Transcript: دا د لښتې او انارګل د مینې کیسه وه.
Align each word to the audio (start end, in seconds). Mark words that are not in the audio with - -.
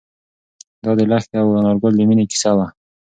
دا 0.83 0.91
د 0.99 1.01
لښتې 1.11 1.35
او 1.43 1.47
انارګل 1.59 1.93
د 1.95 2.01
مینې 2.09 2.25
کیسه 2.31 2.51
وه. 2.57 2.67